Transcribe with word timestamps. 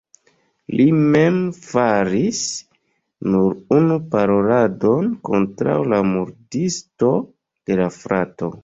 Li 0.77 0.85
mem 1.15 1.35
faris 1.65 2.39
nur 3.35 3.77
unu 3.77 4.01
paroladon 4.17 5.15
kontraŭ 5.31 5.79
la 5.95 6.03
murdisto 6.15 7.15
de 7.71 7.81
la 7.85 7.91
frato. 8.03 8.57